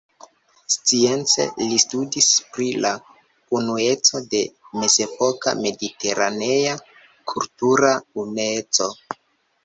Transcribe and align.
Science 0.75 1.43
li 1.63 1.75
studis 1.81 2.29
pri 2.55 2.69
la 2.85 2.93
unueco 3.59 4.21
de 4.31 4.41
mezepoka 4.83 5.53
mediteranea 5.59 6.73
kultura 7.33 7.93
unueco. 8.23 8.89